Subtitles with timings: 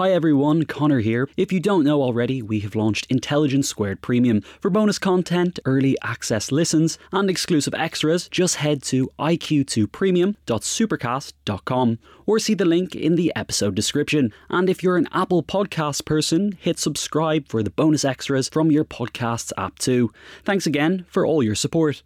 [0.00, 1.28] Hi everyone, Connor here.
[1.36, 4.40] If you don't know already, we have launched Intelligence Squared Premium.
[4.58, 12.54] For bonus content, early access listens, and exclusive extras, just head to iq2premium.supercast.com or see
[12.54, 14.32] the link in the episode description.
[14.48, 18.86] And if you're an Apple Podcast person, hit subscribe for the bonus extras from your
[18.86, 20.10] podcasts app too.
[20.46, 22.02] Thanks again for all your support.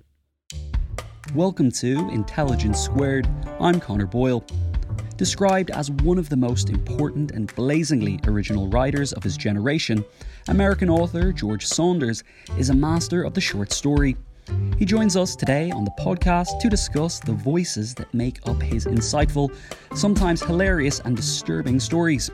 [1.32, 3.28] Welcome to Intelligence Squared.
[3.60, 4.44] I'm Connor Boyle.
[5.16, 10.04] Described as one of the most important and blazingly original writers of his generation,
[10.48, 12.24] American author George Saunders
[12.58, 14.16] is a master of the short story.
[14.76, 18.86] He joins us today on the podcast to discuss the voices that make up his
[18.86, 19.54] insightful,
[19.94, 22.30] sometimes hilarious and disturbing stories.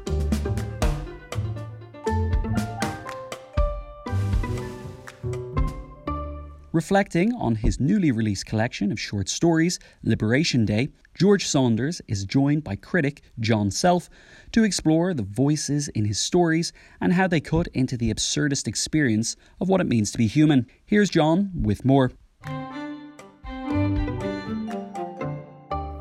[6.72, 12.62] Reflecting on his newly released collection of short stories, Liberation Day, George Saunders is joined
[12.62, 14.08] by critic John Self
[14.52, 19.34] to explore the voices in his stories and how they cut into the absurdist experience
[19.60, 20.64] of what it means to be human.
[20.86, 22.12] Here's John with more.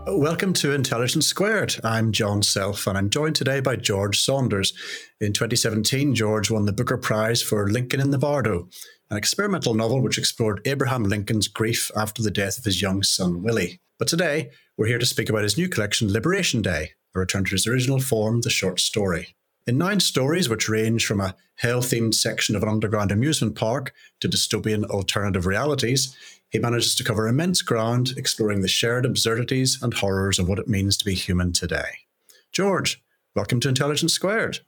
[0.05, 1.77] Welcome to Intelligence Squared.
[1.83, 4.73] I'm John Self, and I'm joined today by George Saunders.
[5.19, 8.67] In 2017, George won the Booker Prize for Lincoln in the Bardo,
[9.09, 13.41] an experimental novel which explored Abraham Lincoln's grief after the death of his young son,
[13.41, 13.79] Willie.
[13.97, 17.51] But today, we're here to speak about his new collection, Liberation Day, a return to
[17.51, 19.35] his original form, the short story.
[19.65, 23.93] In nine stories, which range from a hell themed section of an underground amusement park
[24.19, 26.15] to dystopian alternative realities,
[26.49, 30.67] he manages to cover immense ground, exploring the shared absurdities and horrors of what it
[30.67, 31.99] means to be human today.
[32.51, 33.03] George,
[33.35, 34.59] welcome to Intelligence Squared.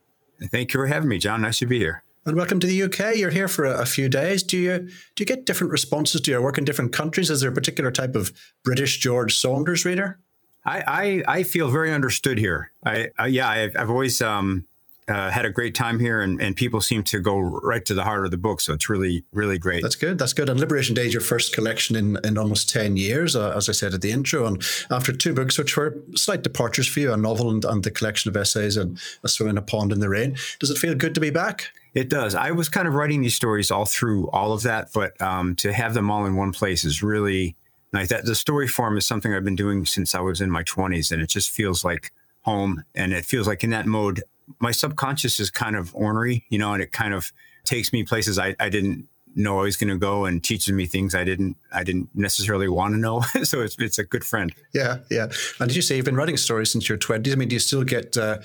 [0.51, 1.41] Thank you for having me, John.
[1.41, 2.03] Nice to be here.
[2.23, 3.15] And welcome to the UK.
[3.15, 4.43] You're here for a, a, few days.
[4.43, 7.31] Do you do you get different responses to your work in different countries?
[7.31, 8.31] Is there a particular type of
[8.63, 10.19] British George Saunders reader?
[10.63, 12.71] I I, I feel very understood here.
[12.85, 14.65] I, I yeah, I've, I've always um,
[15.07, 18.03] uh, had a great time here, and, and people seem to go right to the
[18.03, 18.61] heart of the book.
[18.61, 19.81] So it's really really great.
[19.81, 20.19] That's good.
[20.19, 20.47] That's good.
[20.47, 23.71] And Liberation Day is your first collection in in almost ten years, uh, as I
[23.71, 24.45] said at the intro.
[24.45, 27.89] And after two books, which were slight departures for you, a novel and, and the
[27.89, 30.93] collection of essays and a swim in a pond in the rain, does it feel
[30.93, 31.71] good to be back?
[31.93, 32.35] It does.
[32.35, 35.73] I was kind of writing these stories all through all of that, but um, to
[35.73, 37.55] have them all in one place is really
[37.91, 38.09] nice.
[38.09, 41.11] That the story form is something I've been doing since I was in my 20s,
[41.11, 42.83] and it just feels like home.
[42.95, 44.23] And it feels like in that mode,
[44.59, 47.31] my subconscious is kind of ornery, you know, and it kind of
[47.63, 50.85] takes me places I, I didn't know I was going to go and teaches me
[50.85, 53.21] things I didn't I didn't necessarily want to know.
[53.43, 54.53] so it's it's a good friend.
[54.73, 55.27] Yeah, yeah.
[55.59, 57.33] And did you say you've been writing stories since your twenties?
[57.33, 58.39] I mean, do you still get uh,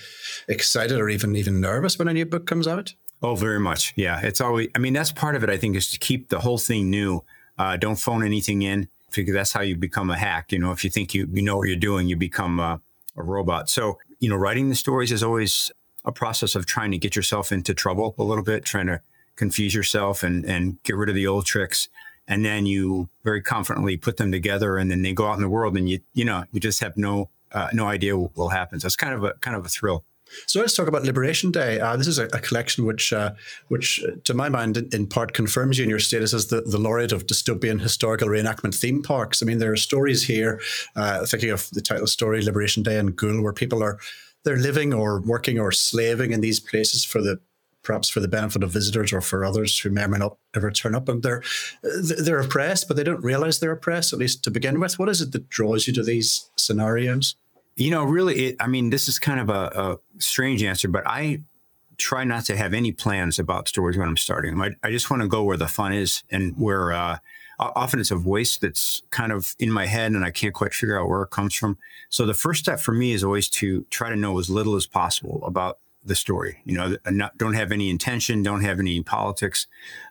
[0.49, 2.95] excited or even even nervous when a new book comes out?
[3.23, 3.95] Oh, very much.
[3.97, 4.21] Yeah.
[4.21, 6.59] It's always, I mean, that's part of it, I think, is to keep the whole
[6.59, 7.25] thing new.
[7.59, 10.53] Uh, don't phone anything in because that's how you become a hack.
[10.53, 12.81] You know, if you think you, you know what you're doing, you become a,
[13.17, 13.71] a robot.
[13.71, 15.73] So, you know, writing the stories is always
[16.05, 19.01] a process of trying to get yourself into trouble a little bit, trying to
[19.35, 21.89] confuse yourself and, and get rid of the old tricks.
[22.29, 25.49] And then you very confidently put them together and then they go out in the
[25.49, 28.81] world and you, you know, you just have no, uh, no idea what will happen.
[28.81, 30.05] So it's kind of a, kind of a thrill.
[30.47, 31.81] So let's talk about Liberation Day.
[31.81, 33.33] Uh, this is a, a, collection which, uh,
[33.69, 36.63] which, uh, to my mind, in, in, part confirms you in your status as the,
[36.63, 39.43] the laureate of dystopian historical reenactment theme parks.
[39.43, 40.61] I mean, there are stories here,
[40.97, 43.99] uh, thinking of the title story, Liberation Day in Ghoul, where people are
[44.45, 47.41] they're living or working or slaving in these places for the
[47.83, 50.71] perhaps for the benefit of visitors or for others who may or may not ever
[50.71, 51.43] turn up and they're
[51.83, 55.21] they're oppressed but they don't realize they're oppressed at least to begin with what is
[55.21, 57.37] it that draws you to these scenarios
[57.77, 61.07] you know, really, it, I mean, this is kind of a, a strange answer, but
[61.07, 61.43] I
[61.99, 64.61] try not to have any plans about stories when I'm starting.
[64.61, 67.19] I, I just want to go where the fun is and where uh,
[67.59, 71.01] often it's a voice that's kind of in my head and I can't quite figure
[71.01, 71.79] out where it comes from.
[72.09, 74.87] So the first step for me is always to try to know as little as
[74.87, 76.61] possible about the story.
[76.65, 79.67] You know, not, don't have any intention, don't have any politics.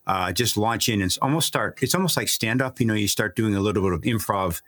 [0.05, 1.79] Uh, just launch in and almost start.
[1.81, 2.79] It's almost like stand up.
[2.79, 4.61] You know, you start doing a little bit of improv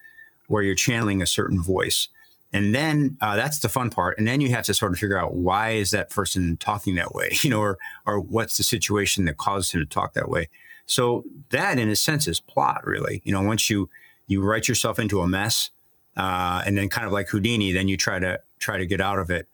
[0.48, 2.08] where you're channeling a certain voice.
[2.54, 4.18] And then uh, that's the fun part.
[4.18, 7.14] And then you have to sort of figure out why is that person talking that
[7.14, 10.50] way, you know, or or what's the situation that caused him to talk that way.
[10.86, 13.22] So that, in a sense, is plot, really.
[13.26, 13.90] You know, once you
[14.28, 15.70] you write yourself into a mess,
[16.16, 19.20] uh, and then kind of like Houdini, then you try to try to get out
[19.20, 19.48] of it.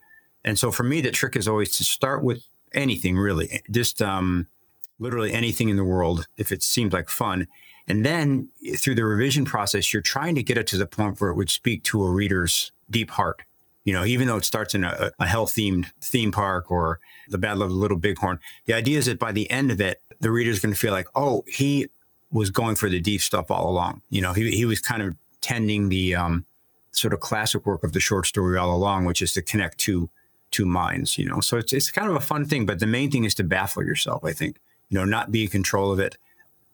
[0.45, 2.43] And so for me, the trick is always to start with
[2.73, 4.47] anything, really, just um,
[4.99, 7.47] literally anything in the world, if it seems like fun.
[7.87, 11.29] And then through the revision process, you're trying to get it to the point where
[11.29, 13.41] it would speak to a reader's deep heart.
[13.83, 17.37] You know, even though it starts in a, a health themed theme park or the
[17.37, 20.31] Battle of the Little Bighorn, the idea is that by the end of it, the
[20.31, 21.89] reader's going to feel like, oh, he
[22.31, 24.01] was going for the deep stuff all along.
[24.09, 26.45] You know, he, he was kind of tending the um,
[26.91, 30.09] sort of classic work of the short story all along, which is to connect two
[30.51, 31.17] two minds.
[31.17, 32.65] You know, so it's it's kind of a fun thing.
[32.65, 34.23] But the main thing is to baffle yourself.
[34.23, 34.57] I think
[34.89, 36.17] you know, not be in control of it,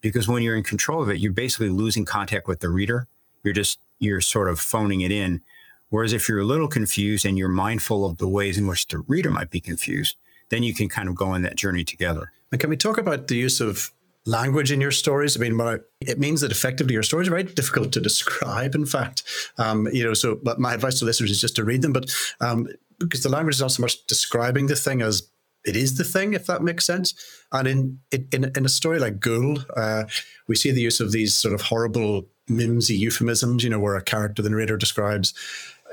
[0.02, 3.08] because when you're in control of it, you're basically losing contact with the reader.
[3.44, 5.42] You're just you're sort of phoning it in.
[5.90, 9.00] Whereas if you're a little confused and you're mindful of the ways in which the
[9.00, 10.16] reader might be confused,
[10.50, 12.32] then you can kind of go on that journey together.
[12.52, 13.92] And can we talk about the use of
[14.26, 15.36] language in your stories?
[15.36, 18.76] I mean, it means that effectively your stories are very difficult to describe.
[18.76, 19.24] In fact,
[19.58, 22.14] um, you know, so but my advice to listeners is just to read them, but
[22.42, 22.68] um,
[23.00, 25.30] because the language is not so much describing the thing as
[25.66, 27.14] it is the thing, if that makes sense.
[27.52, 30.06] And in in, in a story like Ghoul, uh,
[30.48, 34.02] we see the use of these sort of horrible mimsy euphemisms, you know, where a
[34.02, 35.34] character, the narrator describes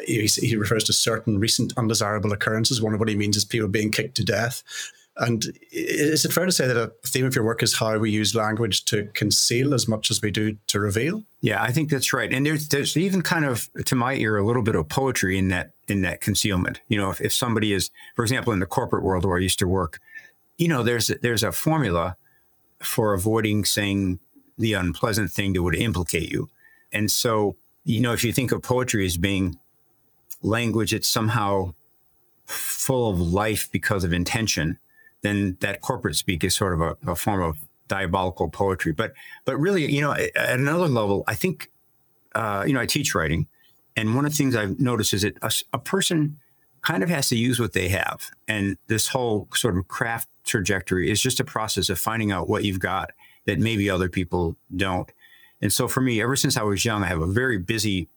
[0.04, 2.82] he, refers to certain recent undesirable occurrences.
[2.82, 4.62] One of what he means is people being kicked to death.
[5.19, 8.10] And is it fair to say that a theme of your work is how we
[8.10, 11.22] use language to conceal as much as we do to reveal?
[11.40, 12.31] Yeah, I think that's right.
[12.31, 15.48] And there's there's even kind of to my ear a little bit of poetry in
[15.48, 16.81] that in that concealment.
[16.88, 19.58] You know, if, if somebody is, for example, in the corporate world where I used
[19.60, 20.00] to work,
[20.58, 22.16] you know, there's there's a formula
[22.82, 24.19] for avoiding saying
[24.58, 26.48] the unpleasant thing that would implicate you.
[26.93, 29.58] And so, you know, if you think of poetry as being
[30.43, 31.75] language that's somehow
[32.47, 34.79] full of life because of intention,
[35.23, 38.93] then that corporate speak is sort of a, a form of diabolical poetry.
[38.93, 39.12] But
[39.44, 41.71] but really, you know, at another level, I think,
[42.35, 43.47] uh, you know, I teach writing,
[43.97, 46.39] and one of the things I've noticed is that a, a, person
[46.82, 51.11] kind of has to use what they have, and this whole sort of craft trajectory
[51.11, 53.12] is just a process of finding out what you've got
[53.47, 55.11] that maybe other people don't.
[55.61, 58.09] And so for me, ever since I was young, I have a very busy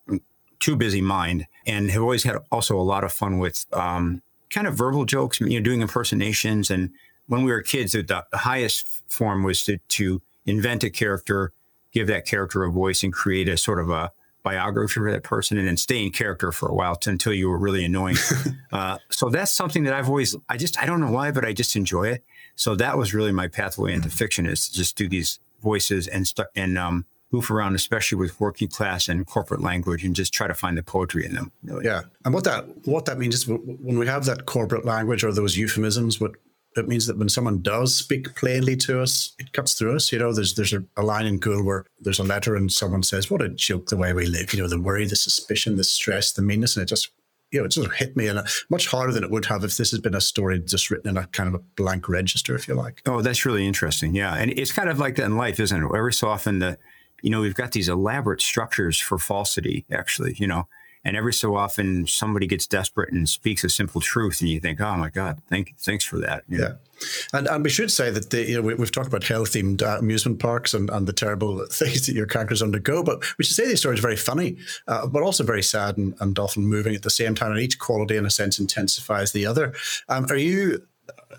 [0.60, 4.68] too busy mind and have always had also a lot of fun with um, kind
[4.68, 6.70] of verbal jokes, you know, doing impersonations.
[6.70, 6.92] And
[7.28, 11.54] when we were kids, the, the highest form was to, to invent a character,
[11.92, 14.12] give that character a voice, and create a sort of a
[14.44, 17.50] biography for that person, and then stay in character for a while t- until you
[17.50, 18.18] were really annoying.
[18.72, 21.54] uh, so that's something that I've always, I just, I don't know why, but I
[21.54, 22.24] just enjoy it.
[22.56, 26.28] So that was really my pathway into fiction is to just do these voices and
[26.28, 30.48] stuff and um, goof around, especially with working class and corporate language, and just try
[30.48, 31.52] to find the poetry in them.
[31.64, 31.86] Really.
[31.86, 35.32] Yeah, and what that what that means is when we have that corporate language or
[35.32, 36.32] those euphemisms, what
[36.78, 40.12] it means that when someone does speak plainly to us, it cuts through us.
[40.12, 43.04] You know, there's there's a, a line in Ghoul where there's a letter and someone
[43.04, 45.84] says, "What a joke the way we live." You know, the worry, the suspicion, the
[45.84, 47.10] stress, the meanness, and it just
[47.52, 49.76] you know, it sort of hit me and much harder than it would have if
[49.78, 52.68] this had been a story just written in a kind of a blank register, if
[52.68, 53.02] you like.
[53.08, 54.14] Oh, that's really interesting.
[54.14, 54.36] Yeah.
[54.36, 55.92] And it's kind of like that in life, isn't it?
[55.96, 56.78] Every so often the
[57.22, 60.68] you know, we've got these elaborate structures for falsity, actually, you know,
[61.04, 64.82] and every so often somebody gets desperate and speaks a simple truth, and you think,
[64.82, 66.44] oh my God, thank, thanks for that.
[66.50, 66.64] You know?
[66.64, 67.38] Yeah.
[67.40, 69.82] And, and we should say that the, you know we, have talked about health themed
[69.82, 73.56] uh, amusement parks and, and the terrible things that your characters undergo, but we should
[73.56, 74.58] say these stories are very funny,
[74.88, 77.52] uh, but also very sad and, and often moving at the same time.
[77.52, 79.74] And each quality, in a sense, intensifies the other.
[80.10, 80.86] Um, are you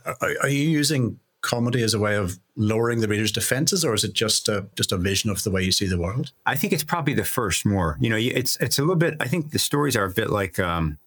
[0.06, 4.04] are, are you using comedy as a way of lowering the reader's defenses, or is
[4.04, 6.32] it just a just a vision of the way you see the world?
[6.46, 7.96] I think it's probably the first more.
[8.00, 9.14] You know, it's it's a little bit.
[9.20, 10.98] I think the stories are a bit like um,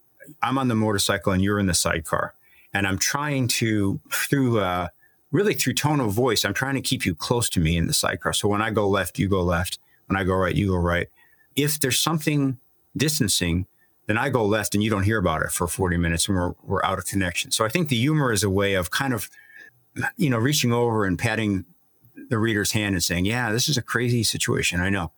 [0.42, 2.34] I'm on the motorcycle and you're in the sidecar,
[2.74, 4.88] and I'm trying to through uh,
[5.34, 7.94] really through tone of voice, I'm trying to keep you close to me in the
[7.94, 8.32] sidecar.
[8.32, 9.80] So when I go left, you go left.
[10.06, 11.08] When I go right, you go right.
[11.56, 12.60] If there's something
[12.96, 13.66] distancing,
[14.06, 16.54] then I go left and you don't hear about it for 40 minutes and we're,
[16.64, 17.52] we're out of connection.
[17.52, 19.30] So I think the humor is a way of kind of
[20.18, 21.66] you know, reaching over and patting
[22.30, 24.80] the reader's hand and saying, "Yeah, this is a crazy situation.
[24.80, 25.12] I know,"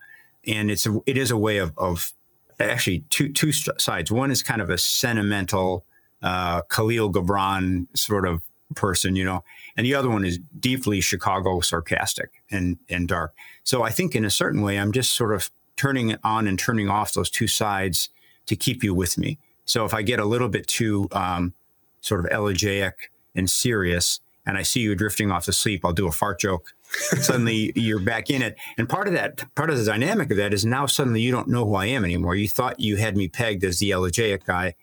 [0.46, 2.14] and it's a, it is a way of, of
[2.60, 4.12] actually two two sides.
[4.12, 5.86] One is kind of a sentimental
[6.22, 8.42] uh, Khalil Gibran sort of
[8.76, 9.44] person, you know,
[9.78, 13.34] and the other one is deeply Chicago sarcastic and and dark.
[13.64, 16.90] So I think in a certain way, I'm just sort of turning on and turning
[16.90, 18.10] off those two sides
[18.46, 19.38] to keep you with me.
[19.66, 21.54] So if I get a little bit too um,
[22.02, 26.08] sort of elegiac and serious, and I see you drifting off to sleep, I'll do
[26.08, 26.74] a fart joke.
[27.22, 28.56] suddenly you're back in it.
[28.78, 31.48] And part of that, part of the dynamic of that is now suddenly you don't
[31.48, 32.36] know who I am anymore.
[32.36, 34.76] You thought you had me pegged as the elegiac guy.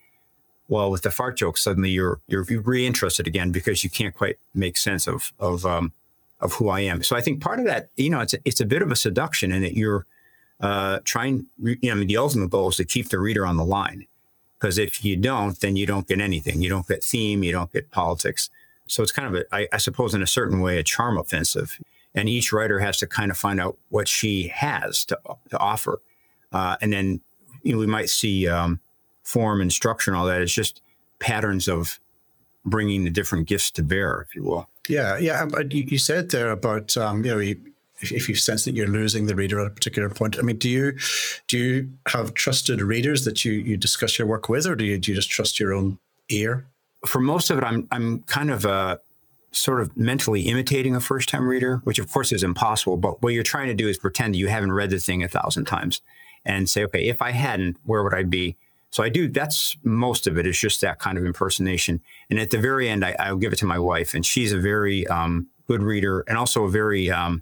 [0.67, 4.77] Well, with the fart joke, suddenly you're you're reinterested again because you can't quite make
[4.77, 5.91] sense of of um,
[6.39, 7.03] of who I am.
[7.03, 8.95] So I think part of that, you know, it's a, it's a bit of a
[8.95, 10.05] seduction in that you're
[10.61, 11.47] uh, trying.
[11.61, 14.07] You know, I mean, the ultimate goal is to keep the reader on the line
[14.57, 16.61] because if you don't, then you don't get anything.
[16.61, 17.43] You don't get theme.
[17.43, 18.49] You don't get politics.
[18.87, 21.79] So it's kind of, a, I, I suppose, in a certain way, a charm offensive.
[22.15, 25.99] And each writer has to kind of find out what she has to, to offer.
[26.51, 27.21] Uh, and then
[27.63, 28.79] you know, we might see um,
[29.23, 30.41] form and structure and all that.
[30.41, 30.81] It's just
[31.19, 31.99] patterns of
[32.65, 34.69] bringing the different gifts to bear, if you will.
[34.87, 35.47] Yeah, yeah.
[35.69, 39.25] You, you said there about um, you know if, if you sense that you're losing
[39.25, 40.37] the reader at a particular point.
[40.37, 40.97] I mean, do you
[41.47, 44.97] do you have trusted readers that you you discuss your work with, or do you
[44.97, 45.99] do you just trust your own
[46.29, 46.65] ear?
[47.05, 48.97] For most of it, I'm I'm kind of uh,
[49.51, 52.97] sort of mentally imitating a first time reader, which of course is impossible.
[52.97, 55.27] But what you're trying to do is pretend that you haven't read the thing a
[55.27, 56.01] thousand times
[56.45, 58.57] and say, okay, if I hadn't, where would I be?
[58.89, 59.27] So I do.
[59.27, 60.45] That's most of it.
[60.45, 62.01] It's just that kind of impersonation.
[62.29, 64.59] And at the very end, I, will give it to my wife, and she's a
[64.59, 67.09] very um, good reader, and also a very.
[67.09, 67.41] Um,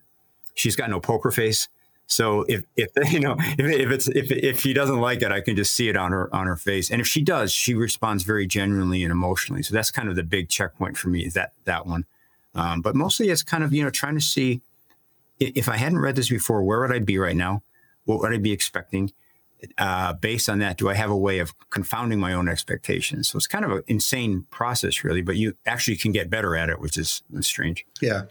[0.56, 1.68] she's got no poker face.
[2.12, 5.42] So if if you know if, if it's if if she doesn't like it, I
[5.42, 6.92] can just see it on her on her face.
[6.92, 9.64] And if she does, she responds very genuinely and emotionally.
[9.64, 11.28] So that's kind of the big checkpoint for me.
[11.30, 12.06] That that one?
[12.54, 14.62] Um, but mostly, it's kind of you know trying to see
[15.40, 17.64] if I hadn't read this before, where would I be right now?
[18.06, 19.12] What would I be expecting?
[19.78, 23.30] Uh, based on that, do I have a way of confounding my own expectations?
[23.30, 26.70] So it's kind of an insane process, really, but you actually can get better at
[26.70, 27.86] it, which is strange.
[28.02, 28.24] Yeah,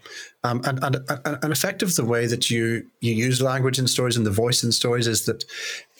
[0.44, 4.16] um, and, and, and an effective the way that you you use language in stories
[4.16, 5.44] and the voice in stories is that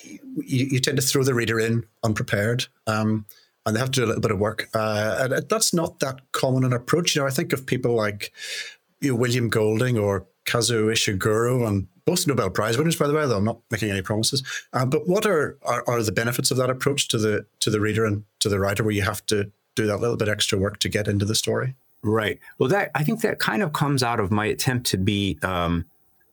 [0.02, 2.66] you, you tend to throw the reader in unprepared.
[2.86, 3.26] Um,
[3.66, 4.68] and they have to do a little bit of work.
[4.74, 7.14] Uh, and that's not that common an approach.
[7.14, 8.32] You know, I think of people like
[9.00, 13.26] you know, William Golding or Kazuo Ishiguro and both Nobel Prize winners, by the way.
[13.26, 14.42] Though I'm not making any promises.
[14.72, 17.80] Uh, but what are, are, are the benefits of that approach to the to the
[17.80, 20.78] reader and to the writer, where you have to do that little bit extra work
[20.80, 21.74] to get into the story?
[22.02, 22.38] Right.
[22.58, 25.84] Well, that I think that kind of comes out of my attempt to be um,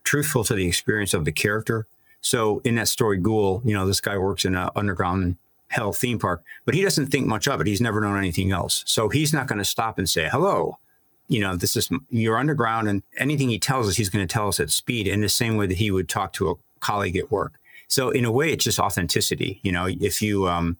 [0.03, 1.85] truthful to the experience of the character.
[2.21, 5.37] So in that story, Ghoul, you know, this guy works in an underground
[5.69, 7.67] hell theme park, but he doesn't think much of it.
[7.67, 8.83] He's never known anything else.
[8.87, 10.79] So he's not going to stop and say, hello,
[11.27, 14.47] you know, this is you're underground, and anything he tells us, he's going to tell
[14.47, 17.31] us at speed in the same way that he would talk to a colleague at
[17.31, 17.59] work.
[17.87, 19.59] So in a way, it's just authenticity.
[19.63, 20.77] You know, if you um,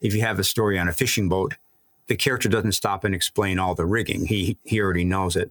[0.00, 1.54] if you have a story on a fishing boat,
[2.06, 4.26] the character doesn't stop and explain all the rigging.
[4.26, 5.50] He he already knows it.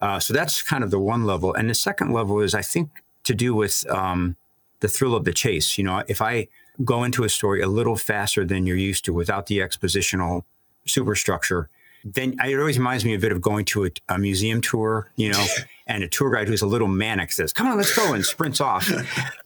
[0.00, 2.90] Uh, so that's kind of the one level, and the second level is I think
[3.24, 4.36] to do with um,
[4.80, 5.78] the thrill of the chase.
[5.78, 6.48] You know, if I
[6.84, 10.44] go into a story a little faster than you're used to without the expositional
[10.86, 11.68] superstructure,
[12.04, 15.30] then it always reminds me a bit of going to a, a museum tour, you
[15.30, 15.44] know,
[15.86, 18.60] and a tour guide who's a little manic says, "Come on, let's go," and sprints
[18.60, 18.90] off.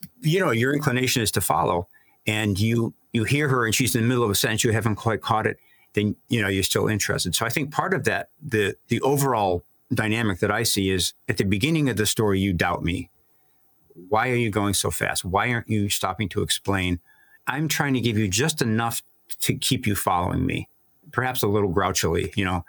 [0.20, 1.88] you know, your inclination is to follow,
[2.26, 4.96] and you you hear her, and she's in the middle of a sentence, you haven't
[4.96, 5.58] quite caught it.
[5.94, 7.34] Then you know you're still interested.
[7.34, 11.36] So I think part of that, the the overall dynamic that I see is at
[11.36, 13.10] the beginning of the story, you doubt me.
[14.08, 15.24] Why are you going so fast?
[15.24, 17.00] Why aren't you stopping to explain?
[17.46, 19.02] I'm trying to give you just enough
[19.40, 20.68] to keep you following me
[21.12, 22.64] perhaps a little grouchily, you know.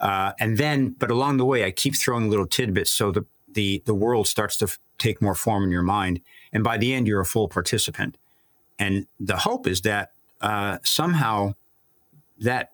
[0.00, 3.82] Uh, and then, but along the way, I keep throwing little tidbits so the the
[3.84, 6.20] the world starts to f- take more form in your mind,
[6.52, 8.16] and by the end, you're a full participant.
[8.78, 11.54] And the hope is that uh, somehow
[12.38, 12.70] that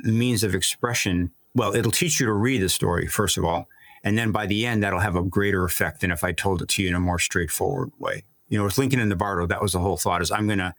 [0.00, 3.68] means of expression, well, it'll teach you to read the story first of all,
[4.04, 6.68] and then by the end, that'll have a greater effect than if I told it
[6.70, 8.24] to you in a more straightforward way.
[8.50, 10.58] You know, with Lincoln and the Bardo, that was the whole thought: is I'm going
[10.58, 10.74] to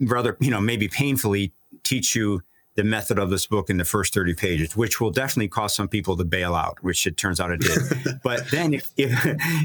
[0.00, 1.52] rather, you know, maybe painfully
[1.84, 2.42] teach you
[2.74, 5.88] the method of this book in the first 30 pages, which will definitely cause some
[5.88, 8.20] people to bail out, which it turns out it did.
[8.22, 9.10] but then if, if,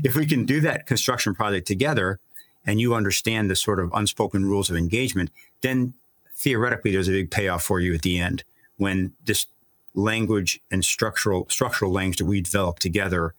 [0.04, 2.20] if we can do that construction project together
[2.66, 5.94] and you understand the sort of unspoken rules of engagement, then
[6.36, 8.44] theoretically there's a big payoff for you at the end
[8.76, 9.48] when this
[9.94, 13.34] language and structural structural language that we develop together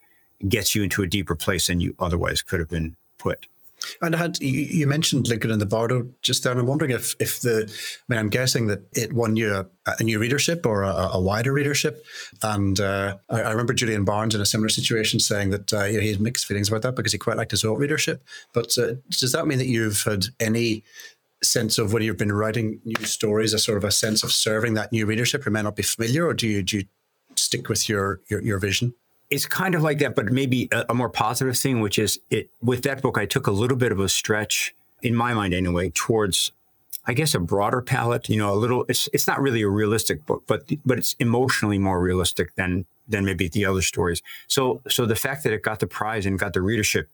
[0.47, 3.45] gets you into a deeper place than you otherwise could have been put.
[4.01, 7.41] And had you mentioned Lincoln in the Bardo just there, and I'm wondering if if
[7.41, 9.65] the I mean I'm guessing that it won you a,
[9.99, 12.03] a new readership or a, a wider readership,
[12.43, 15.97] and uh, I, I, remember Julian Barnes in a similar situation saying that uh, you
[15.97, 18.23] know, he had mixed feelings about that because he quite liked his old readership.
[18.53, 20.83] But uh, does that mean that you've had any
[21.41, 24.73] sense of when you've been writing new stories, a sort of a sense of serving
[24.73, 26.83] that new readership who may not be familiar, or do you do you
[27.35, 28.93] stick with your your, your vision?
[29.29, 32.49] It's kind of like that, but maybe a, a more positive thing, which is it.
[32.61, 35.91] With that book, I took a little bit of a stretch in my mind, anyway,
[35.93, 36.51] towards
[37.05, 38.29] I guess a broader palette.
[38.29, 38.85] You know, a little.
[38.87, 43.25] It's it's not really a realistic book, but but it's emotionally more realistic than than
[43.25, 44.21] maybe the other stories.
[44.47, 47.09] So so the fact that it got the prize and got the readership,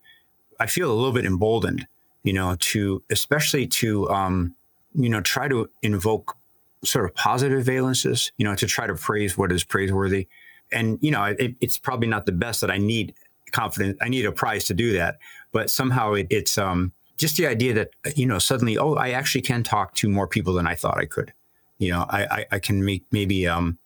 [0.60, 1.88] I feel a little bit emboldened.
[2.24, 4.56] You know, to especially to um,
[4.94, 6.36] you know try to invoke
[6.84, 8.32] sort of positive valences.
[8.38, 10.28] You know, to try to praise what is praiseworthy.
[10.72, 13.14] And you know, it, it's probably not the best that I need
[13.52, 13.98] confidence.
[14.02, 15.18] I need a prize to do that,
[15.52, 19.42] but somehow it, it's um just the idea that you know suddenly oh i actually
[19.42, 21.34] can talk to more people than i thought i could.
[21.78, 23.78] You know i i, I can make maybe um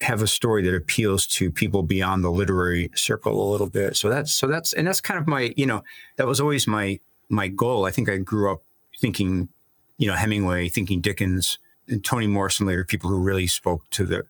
[0.00, 3.96] have a story that appeals to people beyond the literary circle a little bit.
[3.96, 5.82] So that's so that's and that's kind of my you know
[6.16, 7.84] that was always my my goal.
[7.84, 8.62] I think i grew up
[8.98, 9.48] thinking
[9.98, 14.24] you know hemingway thinking dickens and toni morrison later people who really spoke to the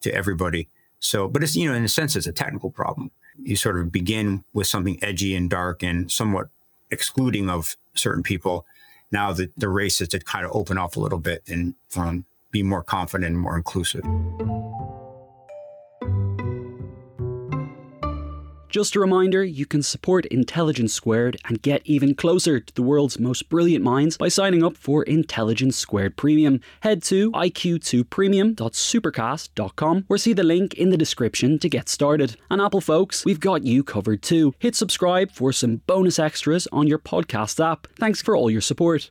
[0.00, 0.68] to everybody
[1.02, 3.90] so but it's you know in a sense it's a technical problem you sort of
[3.90, 6.48] begin with something edgy and dark and somewhat
[6.90, 8.66] excluding of certain people.
[9.10, 12.24] Now the, the race is to kind of open up a little bit and um,
[12.50, 14.04] be more confident and more inclusive.
[18.72, 23.20] Just a reminder, you can support Intelligence Squared and get even closer to the world's
[23.20, 26.58] most brilliant minds by signing up for Intelligence Squared Premium.
[26.80, 32.38] Head to iq2premium.supercast.com or see the link in the description to get started.
[32.50, 34.54] And Apple folks, we've got you covered too.
[34.58, 37.88] Hit subscribe for some bonus extras on your podcast app.
[37.98, 39.10] Thanks for all your support.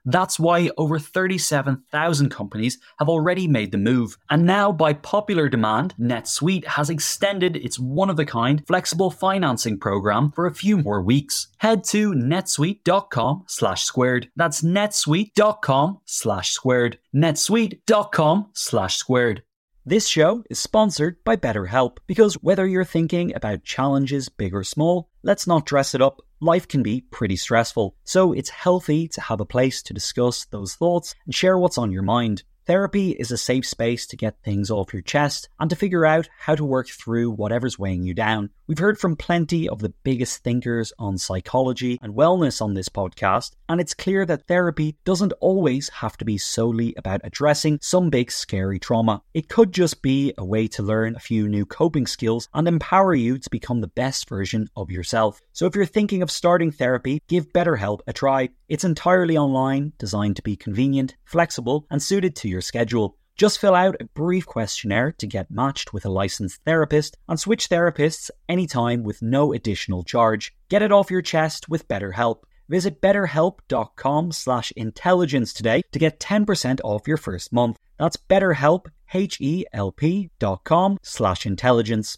[0.05, 4.17] That's why over 37,000 companies have already made the move.
[4.29, 9.79] And now, by popular demand, NetSuite has extended its one of a kind flexible financing
[9.79, 11.47] program for a few more weeks.
[11.59, 14.29] Head to netsuite.com slash squared.
[14.35, 16.99] That's netsuite.com slash squared.
[17.15, 19.43] netsuite.com slash squared.
[19.83, 25.09] This show is sponsored by BetterHelp because whether you're thinking about challenges big or small,
[25.23, 29.39] let's not dress it up life can be pretty stressful, so it's healthy to have
[29.39, 32.43] a place to discuss those thoughts and share what's on your mind.
[32.71, 36.29] Therapy is a safe space to get things off your chest and to figure out
[36.39, 38.49] how to work through whatever's weighing you down.
[38.65, 43.51] We've heard from plenty of the biggest thinkers on psychology and wellness on this podcast,
[43.67, 48.31] and it's clear that therapy doesn't always have to be solely about addressing some big
[48.31, 49.21] scary trauma.
[49.33, 53.13] It could just be a way to learn a few new coping skills and empower
[53.13, 55.41] you to become the best version of yourself.
[55.51, 58.51] So if you're thinking of starting therapy, give BetterHelp a try.
[58.69, 63.17] It's entirely online, designed to be convenient, flexible, and suited to your schedule.
[63.35, 67.69] Just fill out a brief questionnaire to get matched with a licensed therapist and switch
[67.69, 70.53] therapists anytime with no additional charge.
[70.69, 72.43] Get it off your chest with BetterHelp.
[72.69, 77.77] Visit betterhelp.com slash intelligence today to get 10% off your first month.
[77.97, 82.17] That's betterhelp, H-E-L-P dot com slash intelligence.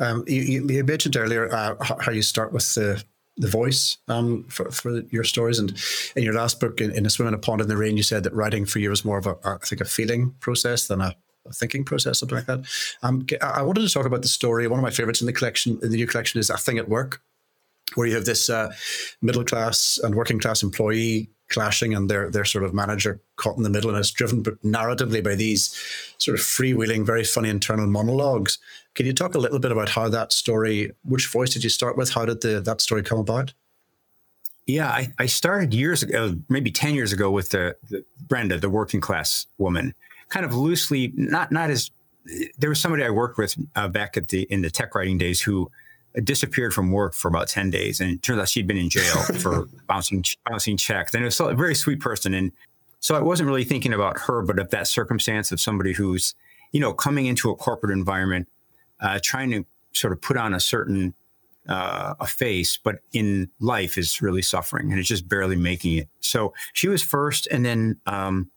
[0.00, 3.02] Um, you, you, mentioned earlier uh, how you start with the
[3.38, 5.58] the voice um, for, for your stories.
[5.58, 5.72] And
[6.16, 8.02] in your last book, in, in A Swim in a Pond in the Rain, you
[8.02, 11.00] said that writing for you was more of a, I think, a feeling process than
[11.00, 11.14] a,
[11.54, 12.60] thinking process, something like that.
[13.02, 14.68] Um, I wanted to talk about the story.
[14.68, 16.90] One of my favorites in the collection, in the new collection, is A Thing at
[16.90, 17.22] Work,
[17.94, 18.72] where you have this uh,
[19.22, 23.62] middle class and working class employee clashing and their their sort of manager caught in
[23.62, 25.74] the middle and it's driven narratively by these
[26.18, 28.58] sort of freewheeling very funny internal monologues.
[28.94, 31.96] Can you talk a little bit about how that story which voice did you start
[31.96, 32.10] with?
[32.10, 33.54] How did the, that story come about?
[34.66, 38.70] Yeah I, I started years ago maybe 10 years ago with the, the brenda the
[38.70, 39.94] working class woman.
[40.28, 41.90] Kind of loosely not not as
[42.58, 45.40] there was somebody i worked with uh, back at the in the tech writing days
[45.40, 45.70] who
[46.24, 48.00] disappeared from work for about 10 days.
[48.00, 51.14] And it turns out she'd been in jail for bouncing, bouncing checks.
[51.14, 52.34] And it was a very sweet person.
[52.34, 52.52] And
[53.00, 56.34] so I wasn't really thinking about her, but of that circumstance of somebody who's,
[56.72, 58.48] you know, coming into a corporate environment,
[59.00, 61.14] uh, trying to sort of put on a certain
[61.68, 66.08] uh, a face, but in life is really suffering and it's just barely making it.
[66.20, 68.50] So she was first, and then um,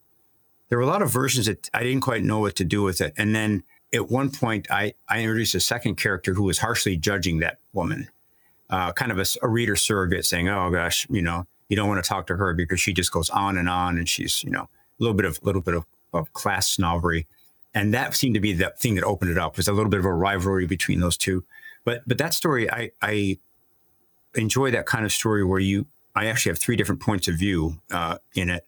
[0.70, 3.02] there were a lot of versions that I didn't quite know what to do with
[3.02, 3.14] it.
[3.18, 7.40] And then at one point, I, I introduced a second character who was harshly judging
[7.40, 8.10] that woman,
[8.70, 12.04] uh, kind of a, a reader surrogate saying, oh gosh, you know, you don't want
[12.04, 14.64] to talk to her because she just goes on and on and she's, you know,
[14.64, 17.28] a little bit of, a little bit of, of class snobbery.
[17.74, 20.00] And that seemed to be the thing that opened it up was a little bit
[20.00, 21.44] of a rivalry between those two.
[21.84, 23.38] But, but that story, I, I
[24.36, 27.80] enjoy that kind of story where you, I actually have three different points of view
[27.92, 28.66] uh, in it.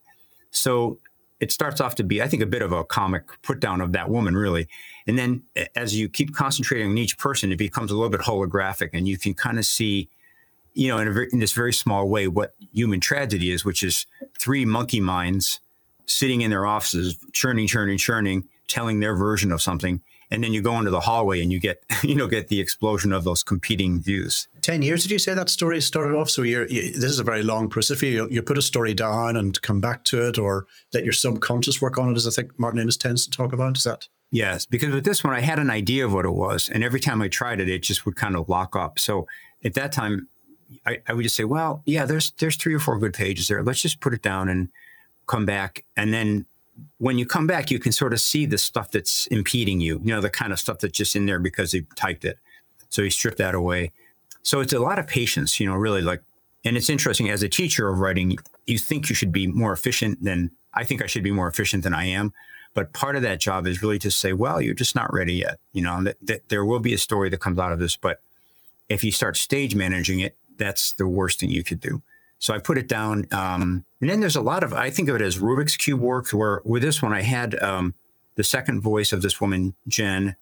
[0.52, 1.00] So
[1.44, 3.92] it starts off to be, I think, a bit of a comic put down of
[3.92, 4.70] that woman, really.
[5.06, 5.44] And then
[5.76, 9.18] as you keep concentrating on each person, it becomes a little bit holographic and you
[9.18, 10.08] can kind of see,
[10.74, 14.06] you know, in, very, in this very small way, what human tragedy is, which is
[14.40, 15.60] three monkey minds
[16.06, 20.02] sitting in their offices, churning, churning, churning, telling their version of something
[20.34, 23.14] and then you go into the hallway and you get you know get the explosion
[23.14, 24.48] of those competing views.
[24.62, 26.30] 10 years did you say that story started off?
[26.30, 28.28] So you're you, this is a very long process for you.
[28.30, 31.98] You put a story down and come back to it or let your subconscious work
[31.98, 33.78] on it as i think martin Amis tends to talk about?
[33.78, 36.68] Is that yes because with this one i had an idea of what it was
[36.68, 38.98] and every time i tried it it just would kind of lock up.
[38.98, 39.28] So
[39.64, 40.28] at that time
[40.88, 43.62] I, I would just say well yeah there's there's three or four good pages there.
[43.62, 44.70] Let's just put it down and
[45.28, 45.86] come back.
[45.96, 46.46] And then
[46.98, 50.14] when you come back, you can sort of see the stuff that's impeding you, you
[50.14, 52.38] know, the kind of stuff that's just in there because they typed it.
[52.90, 53.92] So you strip that away.
[54.44, 56.22] So it's a lot of patience, you know, really like,
[56.66, 60.24] and it's interesting as a teacher of writing, you think you should be more efficient
[60.24, 62.34] than I think I should be more efficient than I am.
[62.74, 65.60] But part of that job is really to say, well, you're just not ready yet.
[65.74, 67.96] You know, that, that there will be a story that comes out of this.
[67.96, 68.20] But
[68.90, 72.02] if you start stage managing it, that's the worst thing you could do.
[72.44, 73.26] So I put it down.
[73.32, 76.32] Um, and then there's a lot of, I think of it as Rubik's Cube work,
[76.32, 77.94] where with this one, I had um,
[78.36, 80.36] the second voice of this woman, Jen.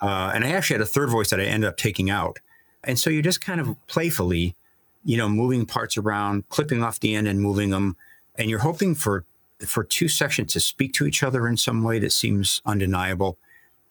[0.00, 2.40] Uh, and I actually had a third voice that I ended up taking out.
[2.82, 4.56] And so you're just kind of playfully,
[5.04, 7.96] you know, moving parts around, clipping off the end and moving them.
[8.34, 9.24] And you're hoping for
[9.60, 13.38] for two sections to speak to each other in some way that seems undeniable.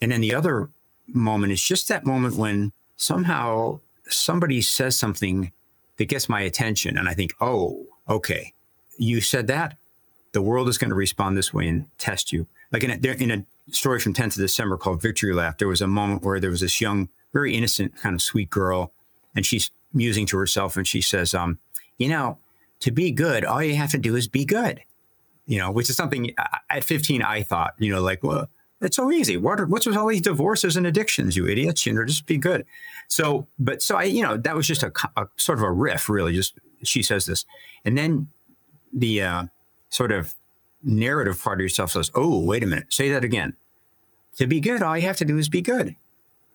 [0.02, 0.70] And then the other
[1.08, 3.80] moment is just that moment when somehow
[4.10, 5.54] somebody says something
[5.98, 6.98] that gets my attention.
[6.98, 8.54] And I think, oh, okay,
[8.98, 9.78] you said that.
[10.34, 12.48] The world is going to respond this way and test you.
[12.72, 15.82] Like in a, in a story from 10th of December called Victory Lap, there was
[15.82, 18.92] a moment where there was this young, very innocent, kind of sweet girl,
[19.36, 21.58] and she's musing to herself and she says, um,
[21.98, 22.38] you know,
[22.82, 24.82] to be good, all you have to do is be good.
[25.46, 26.32] You know, which is something
[26.70, 28.50] at 15 I thought, you know, like, well,
[28.82, 29.38] it's so easy.
[29.38, 31.86] What are, what's with all these divorces and addictions, you idiots?
[31.86, 32.66] You know, just be good.
[33.08, 36.10] So, but so I, you know, that was just a, a sort of a riff,
[36.10, 36.34] really.
[36.34, 37.46] Just she says this,
[37.86, 38.28] and then
[38.94, 39.44] the uh,
[39.90, 40.36] sort of
[40.84, 43.56] narrative part of yourself says, "Oh, wait a minute, say that again."
[44.38, 45.96] To be good, all you have to do is be good.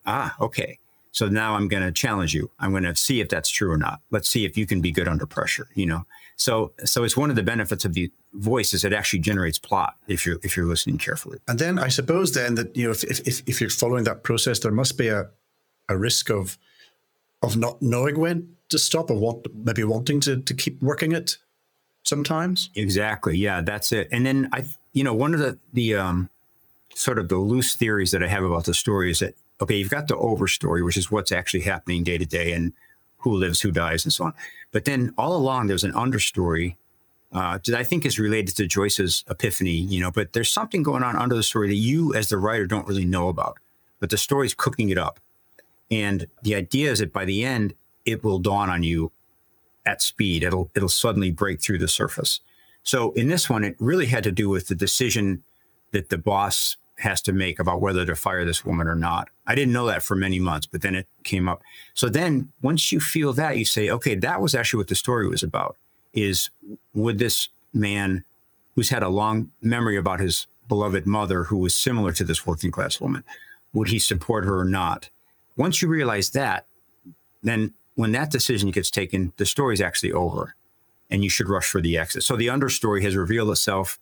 [0.06, 0.78] Ah, okay.
[1.10, 2.50] So now I'm going to challenge you.
[2.58, 4.00] I'm going to see if that's true or not.
[4.10, 5.68] Let's see if you can be good under pressure.
[5.74, 6.06] You know,
[6.36, 9.94] so so it's one of the benefits of the voice is it actually generates plot
[10.08, 11.38] if you're if you're listening carefully.
[11.48, 14.58] And then I suppose then that you know if if, if you're following that process,
[14.60, 15.28] there must be a
[15.88, 16.58] a risk of
[17.42, 21.36] of not knowing when to stop or want maybe wanting to to keep working it
[22.04, 22.70] sometimes.
[22.74, 23.36] Exactly.
[23.36, 24.08] Yeah, that's it.
[24.10, 26.30] And then I you know one of the the um
[26.94, 29.90] sort of the loose theories that I have about the story is that okay, you've
[29.90, 32.72] got the overstory, which is what's actually happening day to day and
[33.22, 34.34] who lives, who dies, and so on.
[34.70, 36.76] But then all along, there's an understory
[37.32, 41.02] uh, that I think is related to Joyce's epiphany, you know, but there's something going
[41.02, 43.58] on under the story that you, as the writer, don't really know about.
[44.00, 45.18] But the story's cooking it up.
[45.90, 49.12] And the idea is that by the end, it will dawn on you
[49.86, 50.42] at speed.
[50.42, 52.40] It'll it'll suddenly break through the surface.
[52.82, 55.42] So in this one, it really had to do with the decision
[55.92, 59.28] that the boss has to make about whether to fire this woman or not.
[59.46, 61.62] I didn't know that for many months, but then it came up.
[61.94, 65.28] So then once you feel that, you say, okay, that was actually what the story
[65.28, 65.76] was about
[66.12, 66.50] is
[66.94, 68.24] would this man
[68.74, 72.70] who's had a long memory about his beloved mother who was similar to this working
[72.70, 73.24] class woman,
[73.72, 75.10] would he support her or not?
[75.56, 76.66] Once you realize that,
[77.42, 80.54] then when that decision gets taken, the story's actually over
[81.10, 82.22] and you should rush for the exit.
[82.22, 83.98] So the understory has revealed itself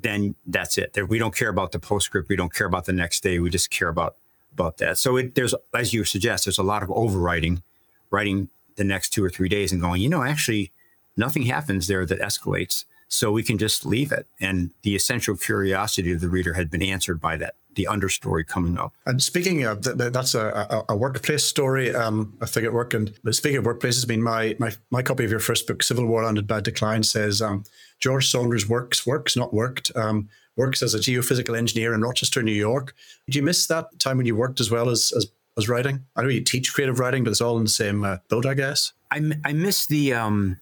[0.00, 0.96] then that's it.
[1.08, 2.28] We don't care about the postscript.
[2.28, 3.38] We don't care about the next day.
[3.38, 4.16] We just care about
[4.52, 4.98] about that.
[4.98, 7.62] So it, there's, as you suggest, there's a lot of overwriting,
[8.10, 10.70] writing the next two or three days and going, you know, actually,
[11.16, 12.84] nothing happens there that escalates.
[13.08, 14.26] So we can just leave it.
[14.40, 18.78] And the essential curiosity of the reader had been answered by that, the understory coming
[18.78, 18.94] up.
[19.06, 22.94] And speaking of that's a, a, a workplace story, um, I think at work.
[22.94, 26.38] And speaking of workplaces, I mean, my, my, my copy of your first book, CivilWarLand
[26.38, 27.64] in Bad Decline, says um,
[27.98, 29.90] George Saunders works, works, not worked.
[29.94, 32.94] Um, works as a geophysical engineer in Rochester, New York.
[33.26, 36.04] Did you miss that time when you worked as well as, as as writing?
[36.16, 38.54] I know you teach creative writing, but it's all in the same uh, boat, I
[38.54, 38.92] guess.
[39.10, 40.58] I, I miss the um,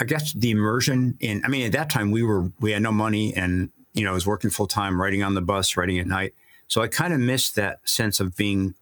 [0.00, 2.92] I guess the immersion in, I mean, at that time we were, we had no
[2.92, 6.06] money and you know, I was working full time, writing on the bus, writing at
[6.06, 6.34] night.
[6.66, 8.74] So I kind of missed that sense of being,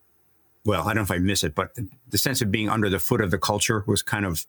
[0.65, 1.77] well, I don't know if I miss it, but
[2.09, 4.47] the sense of being under the foot of the culture was kind of,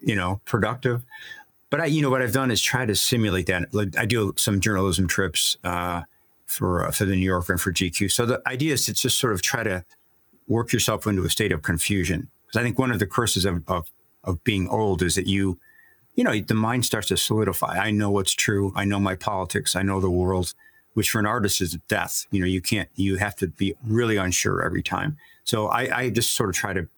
[0.00, 1.04] you know, productive.
[1.70, 3.68] But I, you know, what I've done is try to simulate that.
[3.96, 6.02] I do some journalism trips uh,
[6.46, 8.10] for uh, for the New Yorker and for GQ.
[8.10, 9.84] So the idea is to just sort of try to
[10.48, 12.28] work yourself into a state of confusion.
[12.46, 13.92] Because I think one of the curses of, of
[14.24, 15.58] of being old is that you,
[16.20, 17.78] you know, the mind starts to solidify.
[17.78, 18.74] I know what's true.
[18.76, 19.74] I know my politics.
[19.74, 20.52] I know the world,
[20.92, 22.26] which for an artist is death.
[22.30, 22.90] You know, you can't.
[22.94, 25.16] You have to be really unsure every time.
[25.44, 26.88] So I, I just sort of try to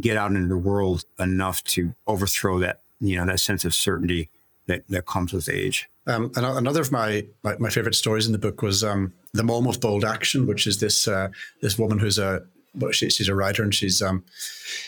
[0.00, 4.28] get out into the world enough to overthrow that you know that sense of certainty
[4.66, 5.90] that that comes with age.
[6.06, 9.42] Um, and another of my, my, my favorite stories in the book was um, the
[9.42, 11.30] of bold action, which is this uh,
[11.60, 14.24] this woman who's a well, she, she's a writer and she's um,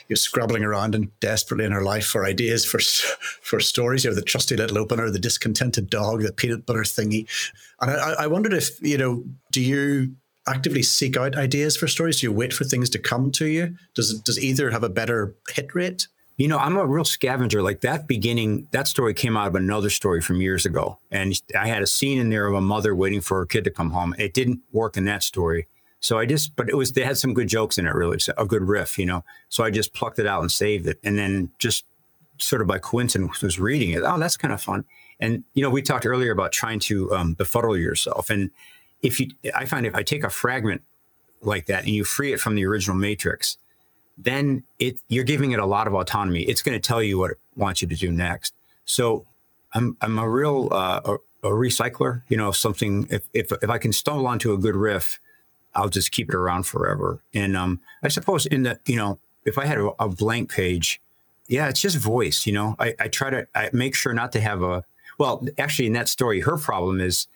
[0.08, 2.78] you know, scrabbling around and desperately in her life for ideas for
[3.42, 4.04] for stories.
[4.04, 7.26] You know, the trusty little opener, the discontented dog, the peanut butter thingy.
[7.80, 10.14] And I, I wondered if you know, do you
[10.46, 12.20] actively seek out ideas for stories?
[12.20, 13.76] Do you wait for things to come to you?
[13.94, 16.06] Does does either have a better hit rate?
[16.38, 17.62] You know, I'm a real scavenger.
[17.62, 20.98] Like that beginning, that story came out of another story from years ago.
[21.10, 23.70] And I had a scene in there of a mother waiting for her kid to
[23.70, 24.14] come home.
[24.18, 25.66] It didn't work in that story.
[26.02, 28.34] So I just, but it was, they had some good jokes in it, really, so
[28.36, 29.24] a good riff, you know.
[29.48, 30.98] So I just plucked it out and saved it.
[31.04, 31.84] And then just
[32.38, 34.02] sort of by coincidence was reading it.
[34.04, 34.84] Oh, that's kind of fun.
[35.20, 38.30] And, you know, we talked earlier about trying to um, befuddle yourself.
[38.30, 38.50] And
[39.00, 40.82] if you, I find if I take a fragment
[41.40, 43.56] like that and you free it from the original matrix,
[44.18, 46.42] then it you're giving it a lot of autonomy.
[46.42, 48.54] It's going to tell you what it wants you to do next.
[48.84, 49.26] So
[49.72, 51.14] I'm I'm a real uh, a,
[51.48, 52.22] a, recycler.
[52.28, 55.18] You know, something if, if if I can stumble onto a good riff,
[55.74, 57.20] I'll just keep it around forever.
[57.34, 61.00] And um, I suppose in the you know if I had a, a blank page,
[61.48, 62.46] yeah, it's just voice.
[62.46, 64.84] You know, I, I try to I make sure not to have a
[65.18, 65.46] well.
[65.58, 67.26] Actually, in that story, her problem is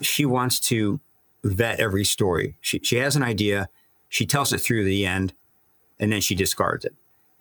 [0.00, 1.00] she wants to
[1.42, 2.56] vet every story.
[2.60, 3.68] She she has an idea,
[4.08, 5.34] she tells it through the end
[5.98, 6.94] and then she discards it.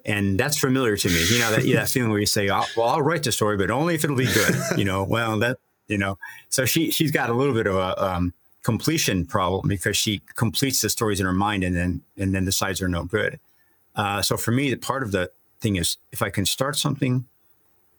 [0.05, 1.25] And that's familiar to me.
[1.29, 3.71] You know, that, yeah, that feeling where you say, well, I'll write the story, but
[3.71, 4.55] only if it'll be good.
[4.77, 6.17] You know, well, that, you know,
[6.49, 8.33] so she, she's got a little bit of a um,
[8.63, 12.79] completion problem because she completes the stories in her mind and then, and then decides
[12.79, 13.39] they're no good.
[13.95, 17.25] Uh, so for me, the part of the thing is if I can start something,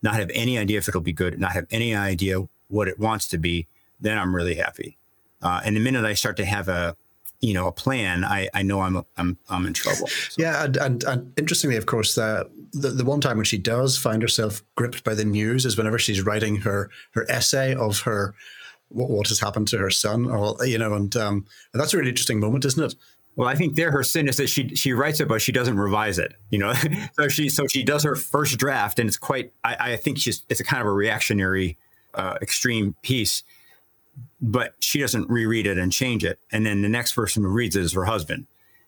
[0.02, 3.28] not have any idea if it'll be good, not have any idea what it wants
[3.28, 3.66] to be,
[4.00, 4.96] then I'm really happy.
[5.42, 6.96] Uh, and the minute I start to have a,
[7.40, 10.06] you know a plan, I, I know I'm I'm I'm in trouble.
[10.06, 10.42] So.
[10.42, 13.98] Yeah, and, and, and interestingly, of course, the, the the one time when she does
[13.98, 18.34] find herself gripped by the news is whenever she's writing her her essay of her
[18.88, 22.10] what, what has happened to her son, or you know, and um, that's a really
[22.10, 22.94] interesting moment, isn't it?
[23.36, 25.78] Well, I think there her sin is that she she writes it, but she doesn't
[25.78, 26.34] revise it.
[26.50, 26.74] You know,
[27.14, 29.52] so she so she does her first draft, and it's quite.
[29.64, 31.76] I, I think she's it's a kind of a reactionary,
[32.14, 33.42] uh, extreme piece
[34.40, 36.38] but she doesn't reread it and change it.
[36.52, 38.46] And then the next person who reads it is her husband.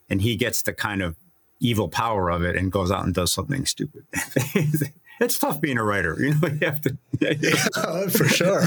[0.09, 1.15] And he gets the kind of
[1.59, 4.05] evil power of it and goes out and does something stupid.
[5.19, 6.15] it's tough being a writer.
[6.19, 6.97] You know, you have to.
[7.19, 8.63] yeah, for sure.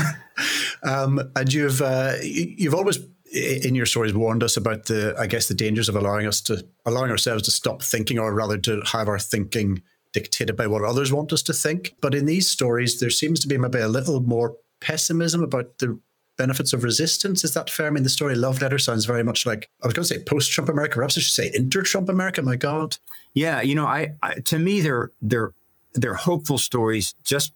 [0.83, 2.99] Um, and you've uh, you've always
[3.33, 6.67] in your stories warned us about the, I guess, the dangers of allowing us to
[6.85, 9.83] allowing ourselves to stop thinking, or rather to have our thinking
[10.13, 11.95] dictated by what others want us to think.
[12.01, 16.01] But in these stories, there seems to be maybe a little more pessimism about the
[16.37, 17.45] benefits of resistance.
[17.45, 17.87] Is that fair?
[17.87, 20.25] I mean, the story Love Letter sounds very much like I was going to say
[20.25, 20.95] post Trump America.
[20.95, 22.43] Perhaps I should say inter Trump America.
[22.43, 22.97] My God.
[23.35, 25.53] Yeah, you know, I, I to me they're they're
[25.95, 27.15] they're hopeful stories.
[27.25, 27.53] Just